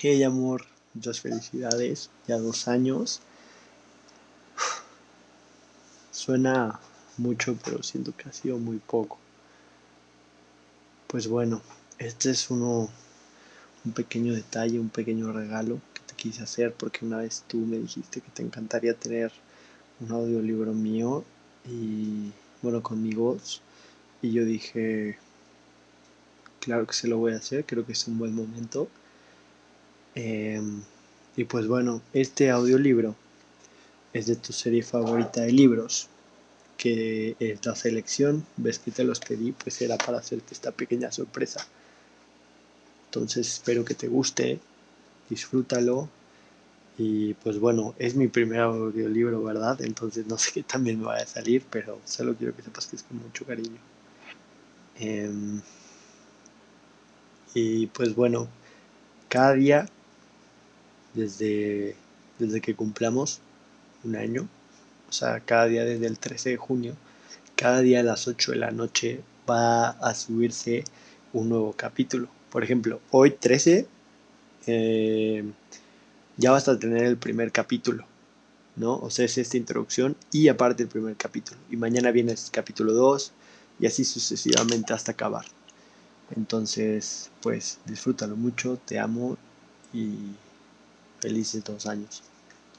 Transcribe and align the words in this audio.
Hey 0.00 0.22
amor, 0.22 0.64
muchas 0.94 1.20
felicidades, 1.20 2.08
ya 2.28 2.38
dos 2.38 2.68
años. 2.68 3.20
Suena 6.12 6.78
mucho, 7.16 7.58
pero 7.64 7.82
siento 7.82 8.14
que 8.16 8.28
ha 8.28 8.32
sido 8.32 8.58
muy 8.58 8.76
poco. 8.76 9.18
Pues 11.08 11.26
bueno, 11.26 11.62
este 11.98 12.30
es 12.30 12.48
uno, 12.48 12.88
un 13.84 13.92
pequeño 13.92 14.34
detalle, 14.34 14.78
un 14.78 14.88
pequeño 14.88 15.32
regalo 15.32 15.80
que 15.92 16.02
te 16.06 16.14
quise 16.14 16.44
hacer 16.44 16.72
porque 16.74 17.04
una 17.04 17.16
vez 17.18 17.42
tú 17.48 17.56
me 17.56 17.78
dijiste 17.78 18.20
que 18.20 18.30
te 18.30 18.44
encantaría 18.44 18.94
tener 18.94 19.32
un 19.98 20.12
audiolibro 20.12 20.74
mío 20.74 21.24
y 21.64 22.30
bueno, 22.62 22.84
con 22.84 23.02
mi 23.02 23.14
voz. 23.14 23.62
Y 24.22 24.30
yo 24.30 24.44
dije, 24.44 25.18
claro 26.60 26.86
que 26.86 26.94
se 26.94 27.08
lo 27.08 27.18
voy 27.18 27.32
a 27.32 27.38
hacer, 27.38 27.64
creo 27.66 27.84
que 27.84 27.94
es 27.94 28.06
un 28.06 28.16
buen 28.16 28.32
momento. 28.32 28.88
Em, 30.14 30.82
y 31.36 31.44
pues 31.44 31.66
bueno, 31.66 32.02
este 32.12 32.50
audiolibro 32.50 33.14
es 34.12 34.26
de 34.26 34.36
tu 34.36 34.52
serie 34.52 34.82
favorita 34.82 35.42
de 35.42 35.52
libros, 35.52 36.08
que 36.76 37.36
es 37.38 37.60
selección, 37.78 38.46
ves 38.56 38.78
que 38.78 38.90
te 38.90 39.04
los 39.04 39.20
pedí, 39.20 39.52
pues 39.52 39.80
era 39.82 39.98
para 39.98 40.18
hacerte 40.18 40.54
esta 40.54 40.70
pequeña 40.70 41.12
sorpresa. 41.12 41.66
Entonces 43.06 43.48
espero 43.48 43.84
que 43.84 43.94
te 43.94 44.08
guste, 44.08 44.60
disfrútalo. 45.28 46.08
Y 46.98 47.34
pues 47.34 47.60
bueno, 47.60 47.94
es 47.98 48.16
mi 48.16 48.26
primer 48.26 48.60
audiolibro, 48.60 49.42
¿verdad? 49.42 49.80
Entonces 49.82 50.26
no 50.26 50.36
sé 50.36 50.50
qué 50.52 50.62
también 50.62 50.98
me 50.98 51.06
vaya 51.06 51.24
a 51.24 51.26
salir, 51.26 51.64
pero 51.70 51.98
solo 52.04 52.34
quiero 52.34 52.54
que 52.56 52.62
sepas 52.62 52.86
que 52.86 52.96
es 52.96 53.02
con 53.04 53.18
mucho 53.18 53.44
cariño. 53.44 53.78
Em, 54.98 55.60
y 57.54 57.86
pues 57.86 58.14
bueno, 58.14 58.48
cada 59.28 59.54
día 59.54 59.88
desde, 61.18 61.96
desde 62.38 62.60
que 62.60 62.74
cumplamos 62.74 63.40
un 64.04 64.16
año, 64.16 64.48
o 65.08 65.12
sea, 65.12 65.40
cada 65.40 65.66
día 65.66 65.84
desde 65.84 66.06
el 66.06 66.18
13 66.18 66.50
de 66.50 66.56
junio, 66.56 66.94
cada 67.56 67.80
día 67.80 68.00
a 68.00 68.04
las 68.04 68.28
8 68.28 68.52
de 68.52 68.58
la 68.58 68.70
noche 68.70 69.20
va 69.48 69.90
a 69.90 70.14
subirse 70.14 70.84
un 71.32 71.48
nuevo 71.48 71.72
capítulo. 71.72 72.28
Por 72.50 72.62
ejemplo, 72.62 73.00
hoy 73.10 73.32
13 73.32 73.86
eh, 74.66 75.44
ya 76.36 76.52
vas 76.52 76.68
a 76.68 76.78
tener 76.78 77.04
el 77.04 77.16
primer 77.16 77.50
capítulo, 77.50 78.04
¿no? 78.76 78.96
O 78.96 79.10
sea, 79.10 79.24
es 79.24 79.38
esta 79.38 79.56
introducción 79.56 80.16
y 80.30 80.48
aparte 80.48 80.84
el 80.84 80.88
primer 80.88 81.16
capítulo. 81.16 81.58
Y 81.70 81.76
mañana 81.76 82.12
viene 82.12 82.32
el 82.32 82.38
capítulo 82.52 82.92
2 82.92 83.32
y 83.80 83.86
así 83.86 84.04
sucesivamente 84.04 84.92
hasta 84.92 85.12
acabar. 85.12 85.44
Entonces, 86.36 87.30
pues 87.42 87.78
disfrútalo 87.86 88.36
mucho, 88.36 88.78
te 88.84 88.98
amo 88.98 89.36
y 89.92 90.14
felices 91.20 91.64
dos 91.64 91.86
años. 91.86 92.22